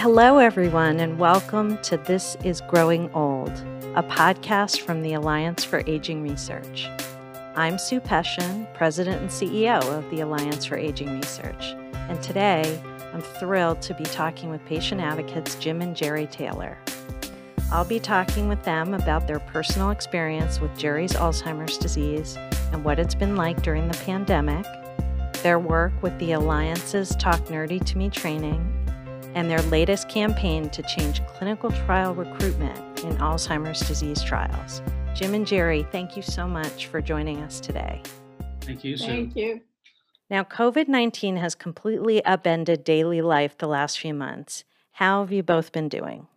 [0.00, 3.50] Hello, everyone, and welcome to This is Growing Old,
[3.94, 6.88] a podcast from the Alliance for Aging Research.
[7.54, 11.74] I'm Sue Peschin, President and CEO of the Alliance for Aging Research,
[12.08, 12.82] and today
[13.12, 16.78] I'm thrilled to be talking with patient advocates Jim and Geri Taylor.
[17.70, 22.38] I'll be talking with them about their personal experience with Geri's Alzheimer's disease
[22.72, 24.64] and what it's been like during the pandemic,
[25.42, 28.79] their work with the Alliance's Talk Nerdy to Me training,
[29.34, 34.82] and their latest campaign to change clinical trial recruitment in Alzheimer's disease trials.
[35.14, 38.02] Jim and Geri, thank you so much for joining us today.
[38.60, 39.06] Thank you, Sue.
[39.06, 39.60] Thank you.
[40.28, 44.64] Now, COVID 19 has completely upended daily life the last few months.
[44.92, 46.28] How have you both been doing?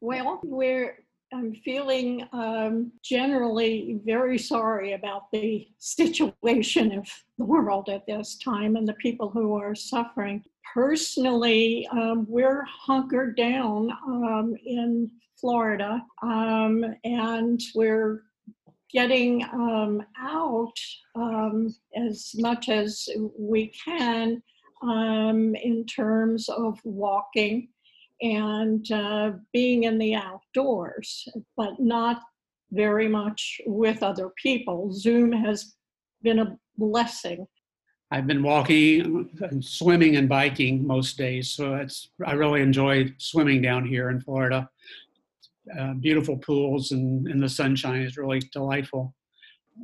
[0.00, 0.98] Well, we're
[1.32, 7.08] I'm feeling um, generally very sorry about the situation of
[7.38, 10.44] the world at this time and the people who are suffering.
[10.72, 18.22] Personally, um, we're hunkered down um, in Florida um, and we're
[18.92, 20.78] getting um, out
[21.16, 24.42] um, as much as we can
[24.82, 27.68] in terms of walking
[28.20, 32.22] and uh, being in the outdoors, but not
[32.72, 34.92] very much with other people.
[34.92, 35.76] Zoom has
[36.22, 37.46] been a blessing.
[38.10, 43.60] I've been walking, and swimming, and biking most days, so it's I really enjoy swimming
[43.62, 44.68] down here in Florida.
[45.76, 49.12] Uh, beautiful pools and, and the sunshine is really delightful.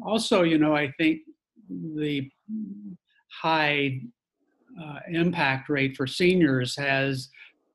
[0.07, 1.23] Also, you know, I think
[1.69, 2.31] the
[3.29, 4.01] high
[4.81, 7.29] uh, impact rate for seniors has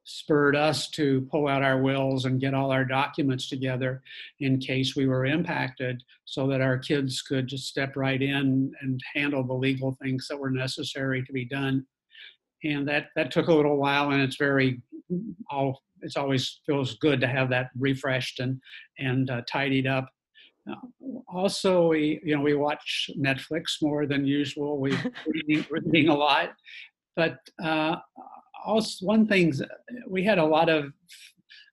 [0.08, 4.02] spurred us to pull out our wills and get all our documents together
[4.39, 9.02] in case we were impacted so that our kids could just step right in and
[9.13, 11.85] handle the legal things that were necessary to be done.
[12.63, 14.81] And that that took a little while and it's very
[15.52, 18.62] all it's always feels good to have that refreshed and
[18.97, 20.07] and uh, tidied up.
[20.69, 20.75] Uh,
[21.28, 24.79] also we you know we watch netflix more than usual.
[24.79, 24.97] We
[25.28, 26.53] reading, reading a lot.
[27.18, 27.97] But uh,
[28.67, 29.53] also one thing
[30.07, 30.91] we had a lot of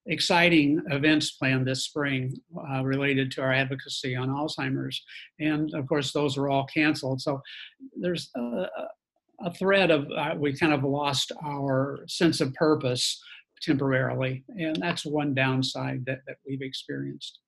[0.06, 2.34] exciting events planned this spring
[2.70, 5.02] uh, related to our advocacy on Alzheimer's,
[5.40, 7.20] and of course those were all canceled.
[7.20, 7.40] So
[7.98, 8.66] there's a,
[9.40, 13.22] a thread of uh, we kind of lost our sense of purpose
[13.62, 17.40] temporarily, and that's one downside that, that we've experienced.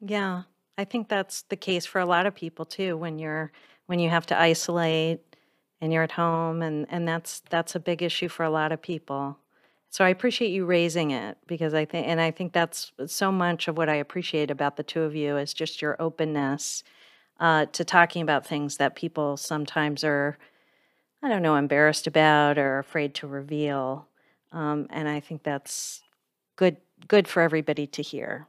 [0.00, 0.42] Yeah,
[0.76, 2.96] I think that's the case for a lot of people too.
[2.96, 3.52] When you're
[3.86, 5.29] when you have to isolate
[5.80, 8.82] and you're at home and and that's that's a big issue for a lot of
[8.82, 9.38] people.
[9.90, 13.66] So i appreciate you raising it because i think and i think that's so much
[13.68, 16.84] of what i appreciate about the two of you is just your openness
[17.40, 20.38] uh, to talking about things that people sometimes are
[21.22, 24.06] i don't know embarrassed about or afraid to reveal.
[24.52, 26.02] Um, and i think that's
[26.56, 26.76] good
[27.08, 28.46] good for everybody to hear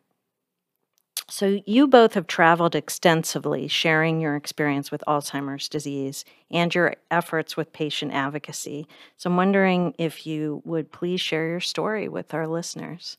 [1.31, 7.55] so, you both have traveled extensively sharing your experience with Alzheimer's disease and your efforts
[7.55, 8.85] with patient advocacy.
[9.15, 13.17] So, I'm wondering if you would please share your story with our listeners.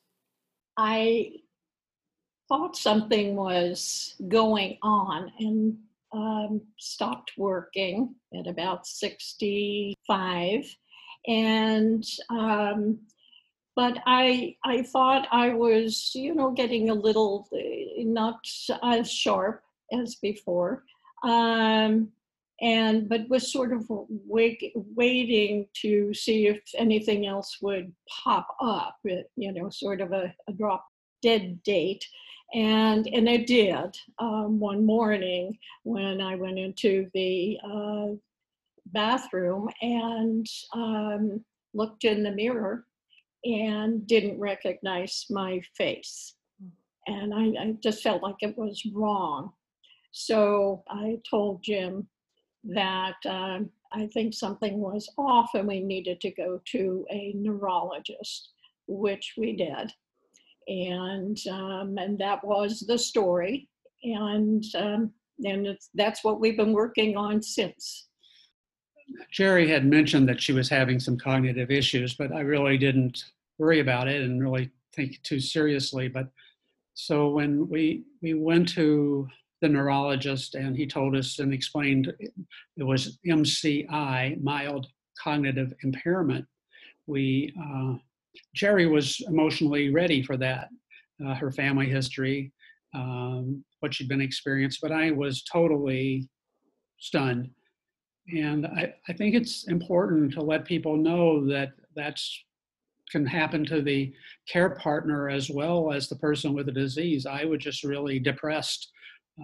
[0.77, 1.33] I
[2.49, 5.79] thought something was going on and
[6.13, 10.77] um, stopped working at about 65.
[11.27, 12.99] And um,
[13.77, 18.41] but I I thought I was you know getting a little eh, not
[18.83, 19.63] as sharp
[19.93, 20.85] as before,
[21.25, 22.09] um,
[22.61, 27.93] and but was sort of wait, waiting to see if anything else would
[28.25, 28.97] pop up.
[29.09, 30.87] Eh, you know, sort of a, a drop
[31.23, 32.05] dead date.
[32.55, 38.09] And, and it did um, one morning when I went into the uh,
[38.87, 42.85] bathroom and um, looked in the mirror
[43.45, 46.35] and didn't recognize my face.
[47.07, 49.53] And I, I, just felt like it was wrong.
[50.13, 52.07] So I told Jim
[52.65, 58.51] that um, I think something was off and we needed to go to a neurologist,
[58.87, 59.93] which we did.
[60.69, 63.69] And, um, and that was the story.
[64.05, 65.13] And, um,
[65.45, 68.07] and that's what we've been working on since.
[69.31, 73.25] Geri had mentioned that she was having some cognitive issues, but I really didn't
[73.59, 76.09] worry about it and really think too seriously.
[76.09, 76.29] But
[76.95, 79.29] so when we we went to
[79.61, 84.87] the neurologist and he told us and explained it was MCI, mild
[85.23, 86.45] cognitive impairment.
[87.07, 87.95] We uh,
[88.55, 90.69] Geri was emotionally ready for that,
[91.25, 92.53] uh, her family history,
[92.95, 96.29] um, what she'd been experienced, but I was totally
[96.99, 97.51] stunned.
[98.29, 102.45] And I, I think it's important to let people know that that's
[103.11, 104.11] can happen to the
[104.49, 107.27] care partner as well as the person with the disease.
[107.27, 108.91] I was just really depressed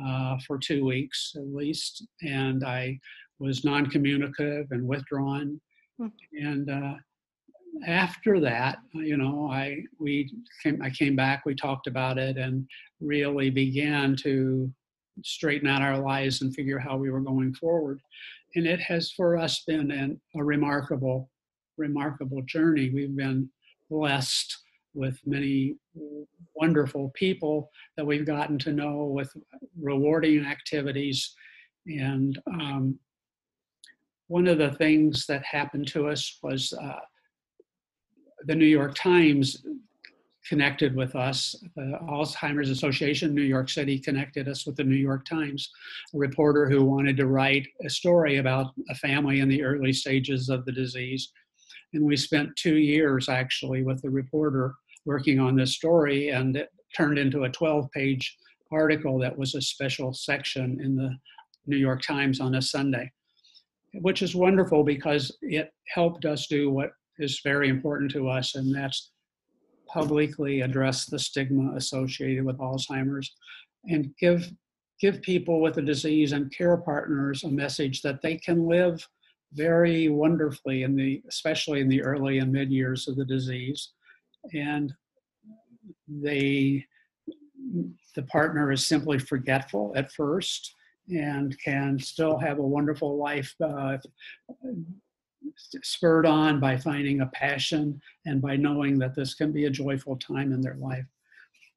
[0.03, 2.99] uh, for two weeks at least, and I
[3.39, 5.61] was non-communicative and withdrawn.
[5.99, 6.07] Hmm.
[6.33, 6.95] And uh,
[7.87, 10.33] after that, you know, I we
[10.63, 12.67] came I came back, we talked about it, and
[13.01, 14.73] really began to
[15.25, 18.01] straighten out our lives and figure how we were going forward.
[18.55, 21.31] And it has for us been an, a remarkable,
[21.77, 22.91] remarkable journey.
[22.91, 23.51] We've been
[23.91, 24.57] blessed
[24.95, 25.77] with many
[26.55, 29.33] wonderful people that we've gotten to know with
[29.81, 31.35] rewarding activities.
[31.87, 32.99] And um,
[34.29, 37.01] one of the things that happened to us was uh,
[38.47, 39.63] the New York Times
[40.49, 41.55] connected with us.
[41.77, 45.71] The Alzheimer's Association, New York City, connected us with the New York Times,
[46.15, 50.49] a reporter who wanted to write a story about a family in the early stages
[50.49, 51.31] of the disease.
[51.93, 54.75] And we spent two years actually with the reporter
[55.05, 58.37] working on this story, and it turned into a 12 page
[58.73, 61.15] article that was a special section in the
[61.67, 63.11] New York Times on a Sunday,
[64.01, 68.75] which is wonderful because it helped us do what is very important to us, and
[68.75, 69.11] that's
[69.89, 73.35] publicly address the stigma associated with Alzheimer's
[73.87, 74.51] and give
[75.01, 79.07] give people with the disease and care partners a message that they can live
[79.53, 83.93] very wonderfully in the especially in the early and mid years of the disease.
[84.53, 84.93] And
[86.09, 86.85] they
[88.15, 90.75] the partner is simply forgetful at first
[91.11, 93.97] and can still have a wonderful life uh,
[95.57, 100.17] spurred on by finding a passion and by knowing that this can be a joyful
[100.17, 101.07] time in their life.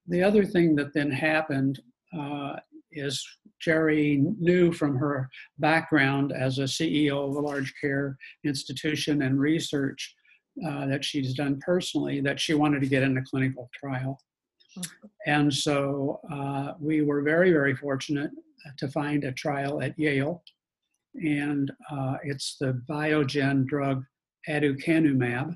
[0.08, 1.80] The other thing that then happened
[2.18, 2.58] uh,
[2.92, 3.26] is
[3.62, 5.30] Geri knew from her
[5.60, 10.16] background as a CEO of a large care institution and research
[10.68, 14.20] uh, that she's done personally that she wanted to get in a clinical trial.
[15.26, 18.32] And so uh, we were very, very fortunate
[18.78, 20.44] to find a trial at Yale
[21.16, 24.04] and uh, it's the Biogen drug
[24.50, 25.56] aducanumab,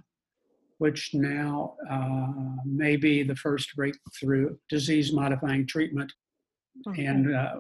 [0.78, 2.28] which now uh,
[2.66, 6.12] may be the first breakthrough disease-modifying treatment.
[6.88, 7.06] Okay.
[7.06, 7.56] And uh,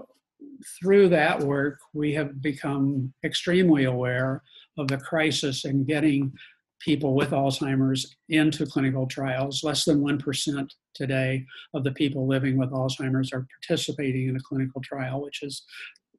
[0.79, 4.43] through that work, we have become extremely aware
[4.77, 6.33] of the crisis in getting
[6.81, 9.63] people with Alzheimer's into clinical trials.
[9.63, 14.81] Less than 1% today of the people living with Alzheimer's are participating in a clinical
[14.81, 15.63] trial, which is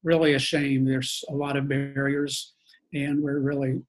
[0.02, 0.84] really a shame.
[0.84, 2.54] There's a lot of barriers,
[2.94, 3.82] and we're really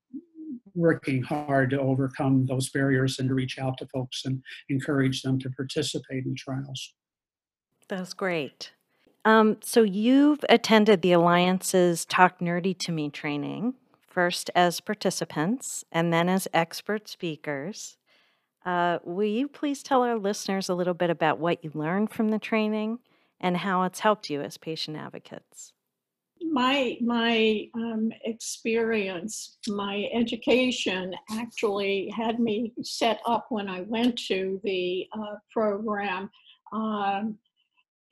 [0.75, 5.39] working hard to overcome those barriers and to reach out to folks and encourage them
[5.39, 6.93] to participate in trials.
[7.87, 8.71] That's great.
[9.25, 13.73] Um, so you've attended the Alliance's Talk Nerdy to Me training,
[14.07, 17.97] first as participants and then as expert speakers.
[18.65, 22.29] Uh, will you please tell our listeners a little bit about what you learned from
[22.29, 22.99] the training
[23.39, 25.73] and how it's helped you as patient advocates?
[26.51, 34.59] My my um, experience, my education actually had me set up when I went to
[34.63, 36.29] the uh, program.
[36.71, 37.37] Um,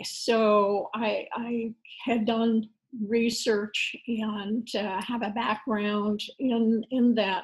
[0.03, 1.73] so I, I
[2.03, 2.69] had done
[3.07, 7.43] research and uh, have a background in in that.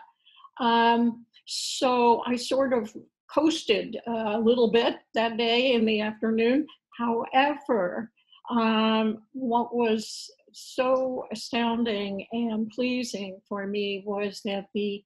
[0.60, 2.96] Um, so I sort of
[3.34, 6.68] coasted a little bit that day in the afternoon.
[6.98, 8.12] However,
[8.50, 15.04] um, what was so astounding and pleasing for me was that the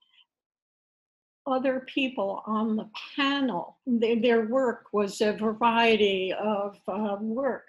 [1.47, 7.67] other people on the panel, they, their work was a variety of uh, work.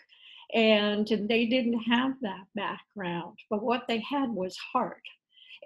[0.54, 5.02] And they didn't have that background, but what they had was heart.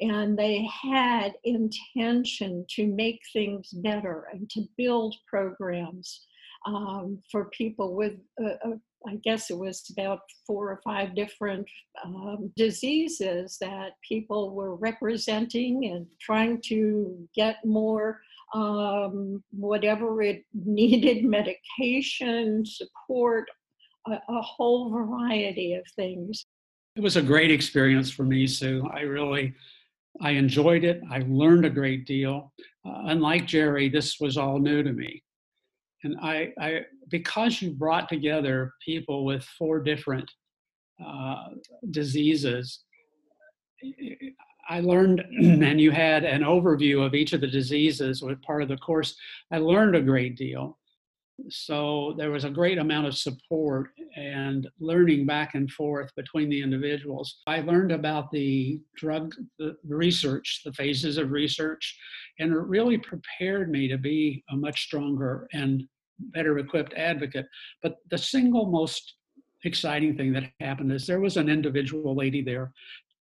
[0.00, 6.26] And they had intention to make things better and to build programs
[6.64, 11.66] um, for people with a, a I guess it was about four or five different
[12.04, 18.21] um, diseases that people were representing and trying to get more
[18.54, 23.49] um, whatever it needed medication, support,
[24.07, 26.47] a, a, whole variety of things.
[26.97, 28.87] It was a great experience for me, Sue.
[28.92, 29.54] I really,
[30.21, 31.00] I enjoyed it.
[31.11, 32.52] I learned a great deal.
[32.85, 35.23] Uh, unlike Geri, this was all new to me
[36.04, 40.30] and I, I because you brought together people with four different
[41.04, 41.49] uh,
[41.90, 42.80] diseases
[44.69, 48.69] i learned and you had an overview of each of the diseases with part of
[48.69, 49.16] the course
[49.50, 50.78] i learned a great deal
[51.49, 56.62] So there was a great amount of support and learning back and forth between the
[56.62, 57.40] individuals.
[57.47, 61.99] I learned about the drug the research, the phases of research,
[62.40, 65.85] and it really prepared me to be a much stronger and
[66.18, 67.47] better equipped advocate.
[67.82, 69.14] But the single most
[69.64, 72.73] exciting thing that happened is there was an individual lady there,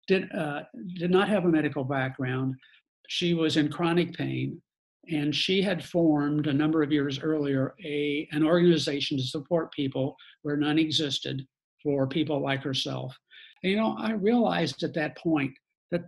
[0.07, 0.63] did, uh,
[0.95, 2.55] did not have a medical background.
[3.07, 4.61] She was in chronic pain,
[5.11, 10.15] and she had formed a number of years earlier a, an organization to support people
[10.41, 11.45] where none existed
[11.83, 13.15] for people like herself.
[13.61, 15.51] And, you know, I realized at that point
[15.91, 16.01] that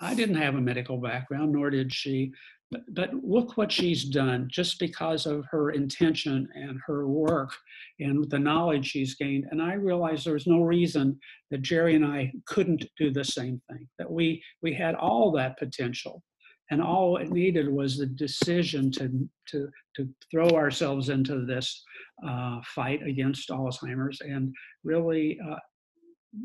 [0.00, 2.32] I didn't have a medical background, nor did she.
[2.70, 7.52] But, but look what she's done just because of her intention and her work
[8.00, 9.46] and the knowledge she's gained.
[9.50, 11.18] And I realized there was no reason
[11.50, 15.58] that Geri and I couldn't do the same thing, that we, we had all that
[15.58, 16.22] potential.
[16.70, 21.84] And all it needed was the decision to, to, to throw ourselves into this
[22.26, 25.56] uh, fight against Alzheimer's and really uh,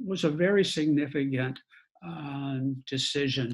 [0.05, 1.59] was a very significant
[2.87, 3.53] decision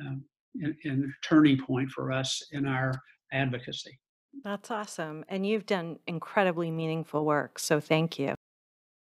[0.00, 0.24] um,
[0.60, 2.92] and, and turning point for us in our
[3.32, 3.98] advocacy.
[4.44, 5.24] That's awesome.
[5.28, 7.58] And you've done incredibly meaningful work.
[7.58, 8.34] So thank you.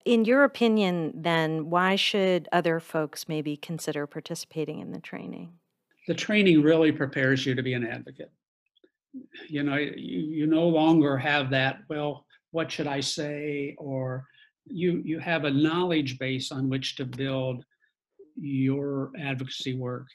[0.05, 5.53] In your opinion, then, why should other folks maybe consider participating in the training?
[6.07, 8.31] The training really prepares you to be an advocate.
[9.49, 13.75] You know, you, you no longer have that, well, what should I say?
[13.77, 14.25] Or
[14.65, 17.65] you, you have a knowledge base on which to build
[18.37, 20.07] your advocacy work.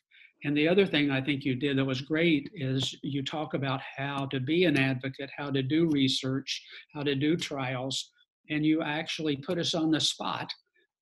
[0.44, 3.80] And the other thing I think you did that was great is you talk about
[3.96, 6.62] how to be an advocate, how to do research,
[6.92, 8.10] how to do trials,
[8.50, 10.52] and you actually put us on the spot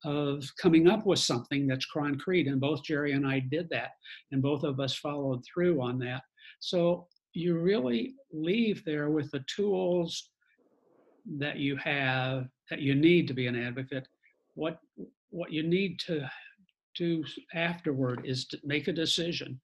[0.05, 2.47] of coming up with something that's concrete.
[2.47, 3.91] And both Geri and I did that,
[4.33, 6.23] and both of us followed through on that.
[6.61, 10.31] So you really leave there with the tools
[11.39, 14.07] that you have that you need to be an advocate.
[14.55, 14.79] What
[15.31, 16.29] what you need to
[16.95, 19.61] do afterward is to make a decision.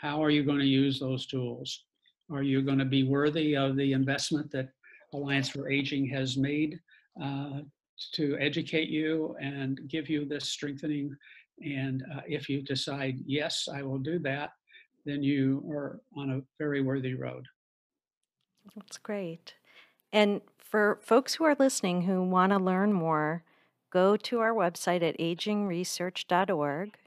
[0.00, 1.84] How are you going to use those tools?
[2.30, 4.68] Are you going to be worthy of the investment that
[5.12, 6.78] Alliance for Aging has made
[7.22, 7.60] uh,
[8.12, 11.16] to educate you and give you this strengthening?
[11.64, 14.50] And uh, if you decide, yes, I will do that,
[15.04, 17.46] then you are on a very worthy road.
[18.74, 19.54] That's great.
[20.12, 23.44] And for folks who are listening who want to learn more,
[23.96, 26.98] go to our website at agingresearch.org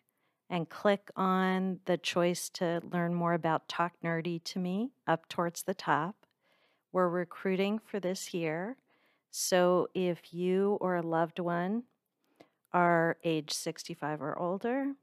[0.49, 5.61] and click on the choice to learn more about Talk Nerdy to Me up towards
[5.61, 6.15] the top.
[6.91, 8.75] We're recruiting for this year.
[9.29, 11.83] So if you or a loved one
[12.73, 14.93] are age 65 or older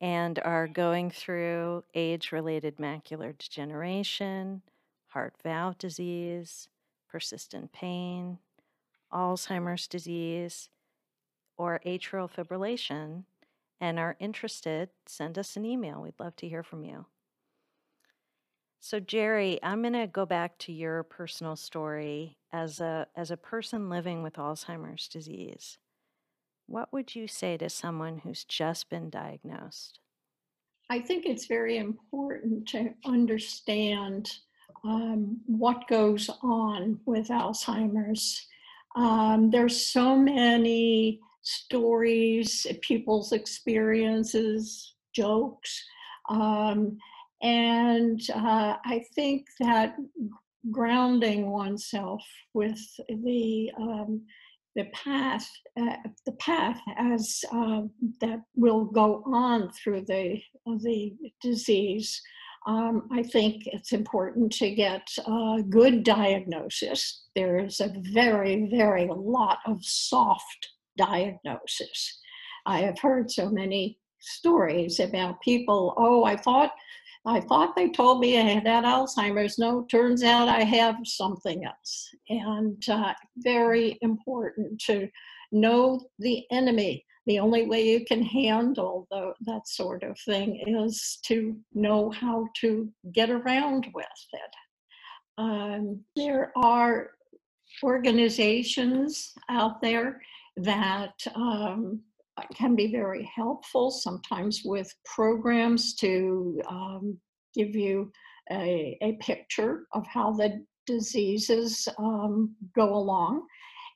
[0.00, 4.62] and are going through age related macular degeneration,
[5.08, 6.70] heart valve disease,
[7.10, 8.38] persistent pain,
[9.12, 10.70] Alzheimer's disease,
[11.60, 13.24] or atrial fibrillation
[13.82, 16.00] and are interested, send us an email.
[16.00, 17.04] We'd love to hear from you.
[18.80, 23.36] So Geri, I'm going to go back to your personal story as a as a
[23.36, 25.76] person living with Alzheimer's disease.
[26.66, 30.00] What would you say to someone who's just been diagnosed?
[30.88, 34.30] I think it's very important to understand
[34.82, 38.46] um, what goes on with Alzheimer's.
[38.96, 45.82] Um, there's so many stories, people's experiences, jokes.
[46.28, 46.98] Um,
[47.42, 49.96] and uh, I think that
[50.70, 52.22] grounding oneself
[52.54, 54.22] with the um,
[54.76, 55.48] the path,
[55.80, 57.82] uh, the path as uh,
[58.20, 60.40] that will go on through the
[60.82, 62.20] the disease.
[62.66, 67.24] Um, I think it's important to get a good diagnosis.
[67.34, 70.68] There's a very, very lot of soft
[71.00, 72.20] diagnosis.
[72.66, 76.72] I have heard so many stories about people, oh, I thought
[77.26, 79.58] I thought they told me I had Alzheimer's.
[79.58, 82.08] No, turns out I have something else.
[82.30, 85.06] And uh, very important to
[85.52, 87.04] know the enemy.
[87.26, 92.48] The only way you can handle the, that sort of thing is to know how
[92.62, 94.54] to get around with it.
[95.36, 97.10] Um, there are
[97.82, 100.20] organizations out there
[100.62, 102.00] that um,
[102.54, 107.18] can be very helpful, sometimes with programs to um,
[107.54, 108.10] give you
[108.50, 113.46] a, a, picture of how the diseases um, go along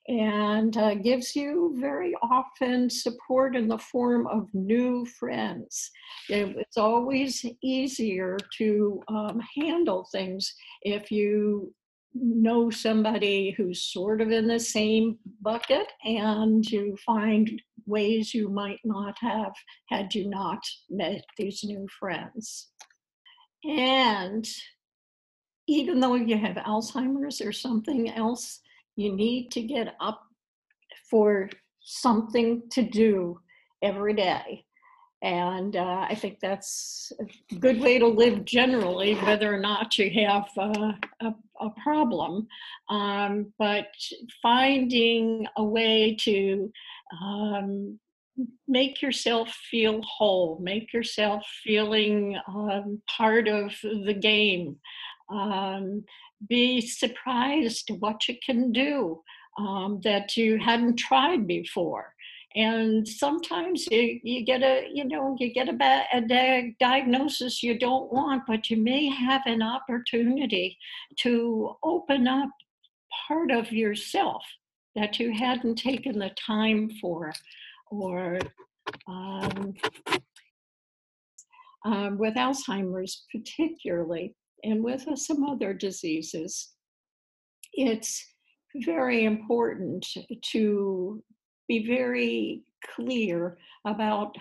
[0.06, 5.90] and uh, gives you very often support in the form of new friends.
[6.28, 11.72] It's always easier to um, handle things if you
[12.14, 18.80] know somebody who's sort of in the same bucket and you find ways you might
[18.84, 19.52] not have
[19.88, 22.70] had you not met these new friends.
[23.64, 24.46] And
[25.66, 28.60] even though you have Alzheimer's or something else,
[28.96, 30.22] you need to get up
[31.10, 33.40] for something to do
[33.82, 34.63] every day.
[35.24, 40.10] And uh, I think that's a good way to live generally, whether or not you
[40.26, 42.46] have uh, a, a, problem.
[42.90, 43.86] Um, but
[44.42, 46.70] finding a way to
[47.22, 47.98] um,
[48.68, 54.76] make yourself feel whole, make yourself feeling um, part of the game.
[55.32, 56.04] Um,
[56.46, 59.22] be surprised what you can do
[59.58, 62.13] um, that you hadn't tried before
[62.56, 67.62] and sometimes you, you get a you know you get a, ba- a di- diagnosis
[67.62, 70.76] you don't want but you may have an opportunity
[71.18, 72.48] to open up
[73.26, 74.42] part of yourself
[74.94, 77.32] that you hadn't taken the time for.
[77.90, 78.38] Or
[79.08, 79.74] um,
[81.84, 86.70] um, with alzheimer's particularly and with uh, some other diseases
[87.74, 88.24] it's
[88.84, 90.06] very important
[90.52, 91.22] to
[91.68, 92.62] be very
[92.94, 94.34] clear about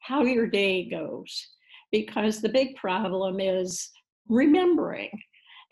[0.00, 1.48] how your day goes
[1.90, 3.90] because the big problem is
[4.28, 5.10] remembering.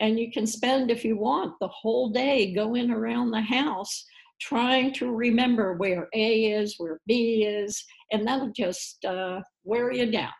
[0.00, 4.06] And you can spend, if you want, the whole day going around the house
[4.40, 10.10] trying to remember where A is, where B is, and that'll just uh, wear you
[10.10, 10.32] down.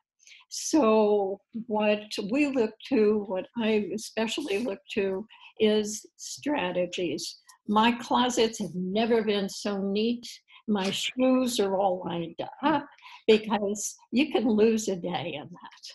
[0.49, 5.25] So, what we look to, what I especially look to,
[5.61, 7.39] is strategies.
[7.69, 10.27] My closets have never been so neat
[10.71, 12.87] my shoes are all lined up
[13.27, 15.93] because you can lose a day in that.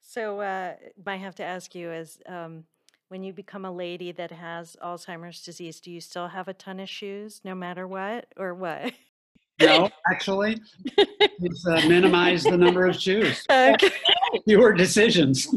[0.00, 0.74] So, uh,
[1.06, 2.64] I have to ask you is um,
[3.08, 6.80] when you become a lady that has Alzheimer's disease, do you still have a ton
[6.80, 8.92] of shoes no matter what, or what?
[9.66, 10.60] No, actually,
[10.96, 13.90] it's uh, minimize the number of shoes, okay.
[14.46, 15.48] fewer decisions.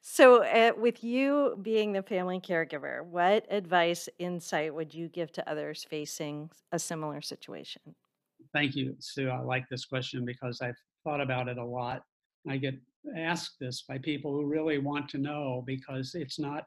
[0.00, 5.50] So, uh, with you being the family caregiver, what advice, insight would you give to
[5.50, 7.82] others facing a similar situation?
[8.52, 9.28] Thank you, Sue.
[9.28, 12.02] I like this question because I've thought about it a lot.
[12.48, 12.74] I get
[13.16, 16.64] asked this by people who really want to know because it's not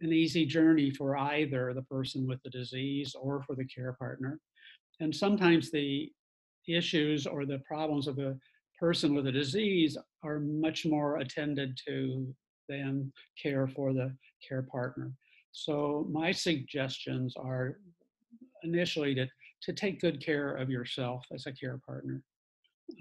[0.00, 4.40] an easy journey for either the person with the disease or for the care partner.
[5.00, 6.10] And sometimes the
[6.68, 8.38] issues or the problems of the
[8.78, 12.34] person with a disease are much more attended to
[12.68, 14.14] than care for the
[14.46, 15.12] care partner.
[15.52, 17.78] So my suggestions are
[18.62, 19.26] initially to,
[19.62, 22.22] to take good care of yourself as a care partner.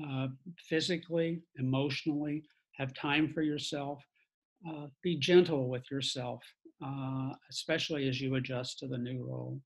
[0.07, 0.27] Uh,
[0.69, 2.43] physically, emotionally,
[2.77, 4.03] have time for yourself.
[4.67, 6.43] Uh, be gentle with yourself,
[6.85, 9.59] uh, especially as you adjust to the new role.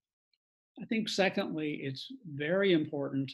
[0.80, 3.32] I think, secondly, it's very important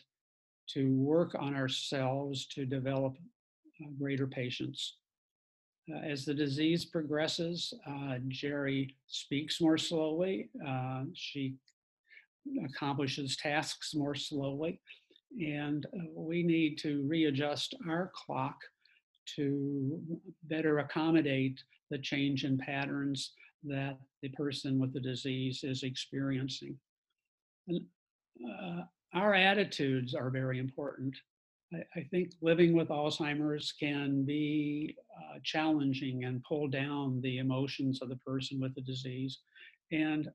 [0.71, 3.17] to work on ourselves to develop
[3.81, 4.97] uh, greater patience.
[5.93, 10.49] Uh, as the disease progresses, uh, Geri speaks more slowly.
[10.67, 11.57] Uh, she
[12.65, 14.81] accomplishes tasks more slowly.
[15.41, 18.57] And uh, we need to readjust our clock
[19.37, 20.01] to
[20.45, 23.33] better accommodate the change in patterns
[23.65, 26.77] that the person with the disease is experiencing.
[27.69, 27.81] And,
[28.49, 28.83] uh,
[29.15, 31.15] our attitudes are very important.
[31.73, 38.01] I, I think living with Alzheimer's can be uh, challenging and pull down the emotions
[38.03, 39.39] of the person with the disease.
[39.91, 40.29] And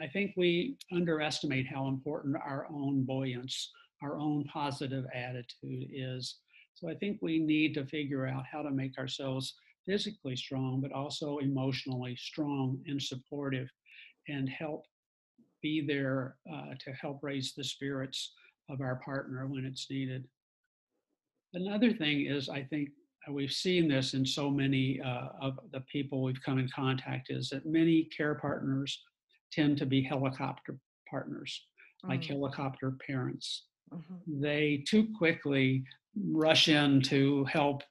[0.00, 3.70] I think we underestimate how important our own buoyance,
[4.02, 6.38] our own positive attitude is.
[6.74, 9.54] So I think we need to figure out how to make ourselves
[9.86, 13.68] physically strong, but also emotionally strong and supportive
[14.28, 14.84] and help
[15.62, 18.32] be there uh, to help raise the spirits
[18.70, 20.26] of our partner when it's needed.
[21.54, 22.90] Another thing is, I think
[23.28, 27.30] uh, we've seen this in so many uh, of the people we've come in contact
[27.30, 29.02] is that many care partners
[29.52, 30.76] tend to be helicopter
[31.08, 31.66] partners,
[32.02, 32.28] like Mm.
[32.28, 33.66] helicopter parents.
[33.92, 34.40] Mhm.
[34.40, 35.84] They too quickly
[36.16, 37.82] rush in to help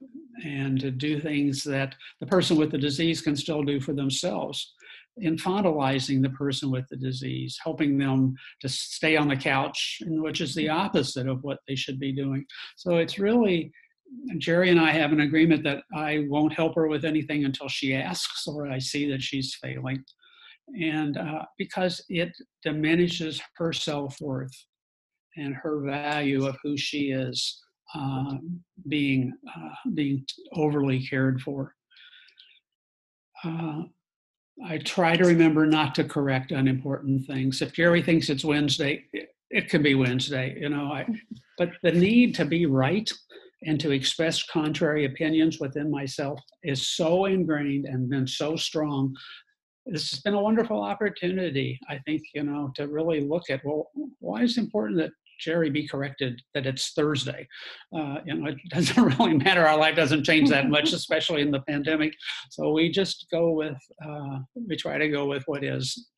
[0.44, 4.74] and to do things that the person with the disease can still do for themselves
[5.22, 10.56] infantilizing the person with the disease, helping them to stay on the couch, which is
[10.56, 12.46] the opposite of what they should be doing.
[12.78, 13.72] So it's really,
[14.38, 17.94] Geri and I have an agreement that I won't help her with anything until she
[17.94, 20.04] asks or I see that she's failing.
[20.80, 22.32] And uh, because it
[22.64, 24.56] diminishes her self worth
[25.38, 27.62] and her value of who she is
[27.96, 28.36] uh,
[28.88, 31.74] being, uh, being overly cared for.
[33.44, 33.84] Uh,
[34.66, 37.62] I try to remember not to correct unimportant things.
[37.62, 40.92] If Geri thinks it's Wednesday, it, it can be Wednesday, you know.
[40.92, 41.06] I,
[41.58, 43.12] but the need to be right
[43.66, 49.16] and to express contrary opinions within myself is so ingrained and been so strong.
[49.86, 53.90] This has been a wonderful opportunity, I think, you know, to really look at well,
[54.20, 55.12] why is it important that
[55.44, 57.48] Geri be corrected that it's Thursday.
[57.96, 59.66] Uh, you know, it doesn't really matter.
[59.68, 62.14] Our life doesn't change that much, especially in the pandemic.
[62.52, 66.10] So we just go with, uh, we try to go with what is.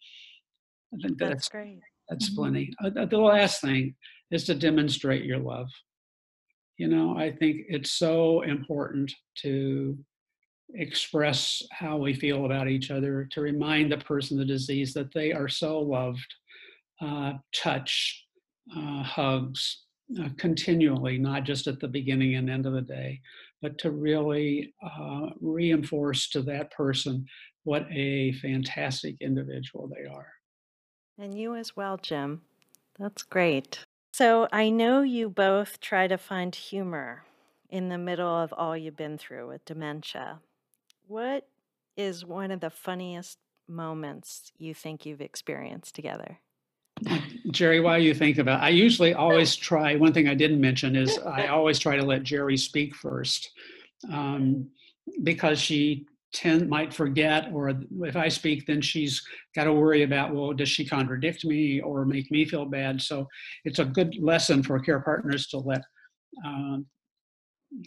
[0.93, 1.79] I think That's that's great.
[2.09, 2.35] that's Mhm.
[2.35, 2.73] plenty.
[2.83, 3.95] Uh, the last thing
[4.31, 5.67] is to demonstrate your love.
[6.77, 9.11] You know, I think it's so important
[9.43, 9.97] to
[10.73, 15.13] express how we feel about each other, to remind the person with the disease that
[15.13, 16.25] they are so loved.
[17.01, 18.24] Uh, touch,
[18.75, 19.83] uh, hugs,
[20.21, 23.21] uh, continually, not just at the beginning and end of the day,
[23.61, 27.25] but to really uh, reinforce to that person
[27.63, 30.27] what a fantastic individual they are.
[31.17, 32.41] And you as well, Jim.
[32.99, 33.79] That's great.
[34.13, 37.23] So I know you both try to find humor
[37.69, 40.39] in the middle of all you've been through with dementia.
[41.07, 41.47] What
[41.97, 46.39] is one of the funniest moments you think you've experienced together?
[47.51, 49.95] Geri, while you think about, I usually always try.
[49.95, 53.51] One thing I didn't mention is I always try to let Geri speak first,
[54.11, 54.69] um,
[55.23, 59.23] because she tend might forget, or if I speak, then she's
[59.55, 63.01] got to worry about, well, does she contradict me or make me feel bad?
[63.01, 63.27] So
[63.63, 65.81] it's a good lesson for care partners to let
[66.45, 66.85] um,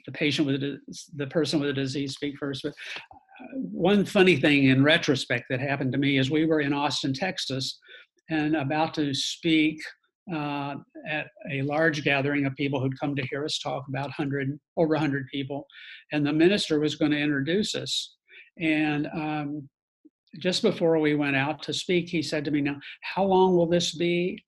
[0.06, 0.78] the patient with the,
[1.16, 2.62] the person with the disease speak first.
[2.62, 6.72] But uh, one funny thing in retrospect that happened to me is we were in
[6.72, 7.78] Austin, Texas
[8.30, 9.80] and about to speak
[10.32, 10.74] uh,
[11.08, 14.94] at a large gathering of people who'd come to hear us talk, about 100, over
[14.94, 15.66] 100 people.
[16.12, 18.16] And the minister was going to introduce us.
[18.60, 19.68] And um,
[20.38, 23.68] just before we went out to speak, he said to me, Now, how long will
[23.68, 24.42] this be?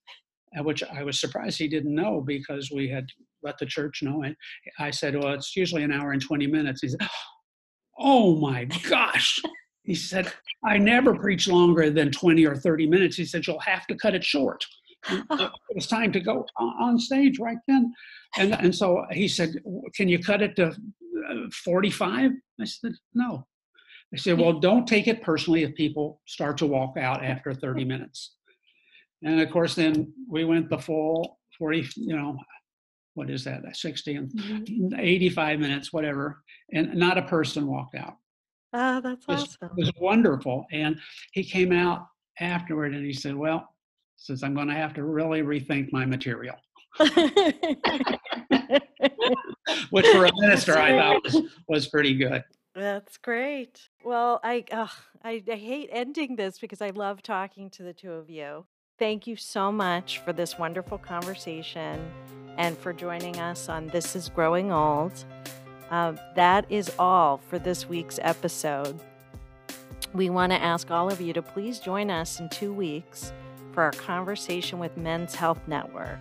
[0.55, 3.07] At which I was surprised he didn't know because we had
[3.43, 4.23] let the church know.
[4.23, 4.35] And
[4.79, 6.83] I said, Well, it's usually an hour and 20 minutes.
[6.83, 7.09] He said,
[7.99, 9.41] Oh my gosh.
[9.83, 10.33] He said,
[10.65, 13.17] I never preach longer than 20 or 30 minutes.
[13.17, 14.65] He said, You'll have to cut it short.
[15.09, 17.93] And It was time to go on stage right then.
[18.37, 19.55] And, and so he said,
[19.95, 22.31] Can you cut it to uh, 45?
[22.61, 23.47] I said, No.
[24.13, 27.85] I said, Well, don't take it personally if people start to walk out after 30
[27.85, 28.35] minutes.
[29.23, 32.39] And of course, then we went the full 40, you know,
[33.15, 34.99] what is that, 60 and Mhm.
[34.99, 36.43] 85 minutes, whatever.
[36.73, 38.17] And not a person walked out
[38.73, 39.71] Ah, that's was, awesome.
[39.77, 40.67] It was wonderful.
[40.73, 40.99] And
[41.33, 42.07] he came out
[42.39, 43.69] afterward and he said, Well,
[44.17, 46.57] says I'm going to have to really rethink my material,
[49.91, 52.45] which for a minister I thought was, was pretty good.
[52.75, 53.89] That's great.
[54.05, 54.65] Well, I,
[55.25, 58.67] I I hate ending this because I love talking to the two of you.
[58.99, 62.09] Thank you so much for this wonderful conversation
[62.59, 65.25] and for joining us on This is Growing Old.
[65.91, 68.99] Uh, that is all for this week's episode.
[70.15, 73.33] We want to ask all of you to please join us in two weeks
[73.73, 76.19] for our conversation with Men's Health Network.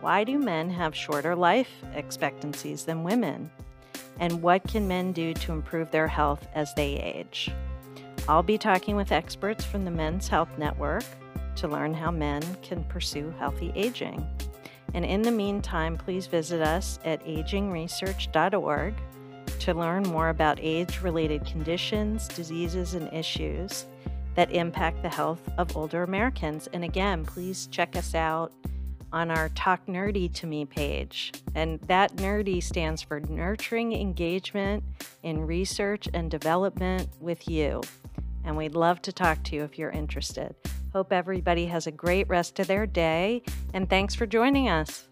[0.00, 3.50] Why do men have shorter life expectancies than women?
[4.20, 7.50] And what can men do to improve their health as they age?
[8.28, 11.04] I'll be talking with experts from the Men's Health Network
[11.56, 14.26] to learn how men can pursue healthy aging.
[14.96, 18.94] And in the meantime, please visit us at agingresearch.org
[19.60, 23.84] to learn more about age related conditions, diseases, and issues
[24.36, 26.66] that impact the health of older Americans.
[26.72, 28.52] And again, please check us out
[29.12, 31.30] on our Talk Nerdy to Me page.
[31.54, 34.82] And that nerdy stands for Nurturing Engagement
[35.22, 37.82] in Research and Development with You.
[38.44, 40.54] And we'd love to talk to you if you're interested.
[40.96, 43.42] Hope everybody has a great rest of their day,
[43.74, 45.08] and thanks for joining us.